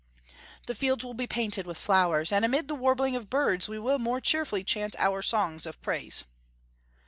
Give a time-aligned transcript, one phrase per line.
[0.65, 3.99] The fields will be painted with flowers, and amid the warbling of birds we will
[3.99, 6.23] more cheerfully chant our songs of praise."